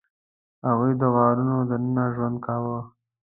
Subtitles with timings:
[0.67, 2.79] هغوی د غارونو دننه ژوند کاوه.